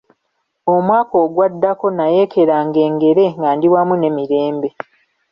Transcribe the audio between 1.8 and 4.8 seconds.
nayeekeranga engere nga ndi wamu ne Mirembe.